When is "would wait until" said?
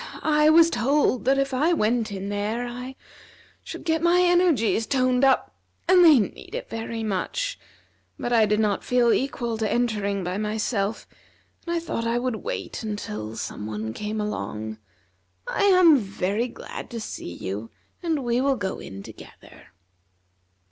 12.17-13.35